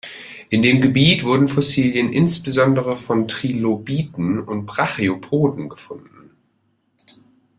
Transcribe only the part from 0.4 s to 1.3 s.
In dem Gebiet